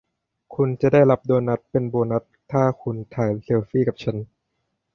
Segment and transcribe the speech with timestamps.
[0.55, 4.17] คุณจะได้รับโดนัทเป็นโบนัสถ้าคุณถ่ายเซลฟี่กับฉัน